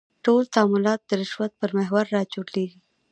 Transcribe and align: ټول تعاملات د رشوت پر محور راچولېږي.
ټول 0.25 0.43
تعاملات 0.55 1.01
د 1.05 1.11
رشوت 1.21 1.51
پر 1.59 1.69
محور 1.77 2.05
راچولېږي. 2.15 2.79